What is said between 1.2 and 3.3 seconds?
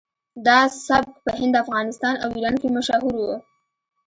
په هند افغانستان او ایران کې مشهور و